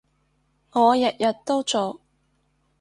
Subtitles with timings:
[0.71, 2.01] 我日日都做